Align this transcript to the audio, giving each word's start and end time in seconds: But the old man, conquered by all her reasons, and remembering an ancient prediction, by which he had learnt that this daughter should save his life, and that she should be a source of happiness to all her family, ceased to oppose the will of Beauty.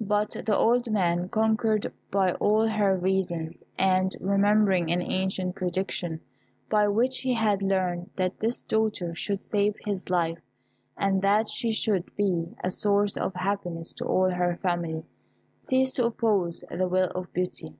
But 0.00 0.30
the 0.44 0.56
old 0.56 0.90
man, 0.90 1.28
conquered 1.28 1.92
by 2.10 2.32
all 2.32 2.66
her 2.66 2.96
reasons, 2.96 3.62
and 3.78 4.12
remembering 4.20 4.90
an 4.90 5.00
ancient 5.00 5.54
prediction, 5.54 6.20
by 6.68 6.88
which 6.88 7.20
he 7.20 7.34
had 7.34 7.62
learnt 7.62 8.16
that 8.16 8.40
this 8.40 8.62
daughter 8.62 9.14
should 9.14 9.40
save 9.40 9.76
his 9.84 10.10
life, 10.10 10.42
and 10.96 11.22
that 11.22 11.46
she 11.46 11.70
should 11.70 12.12
be 12.16 12.52
a 12.64 12.70
source 12.72 13.16
of 13.16 13.32
happiness 13.36 13.92
to 13.92 14.04
all 14.04 14.28
her 14.30 14.56
family, 14.56 15.04
ceased 15.60 15.94
to 15.94 16.06
oppose 16.06 16.64
the 16.68 16.88
will 16.88 17.12
of 17.14 17.32
Beauty. 17.32 17.76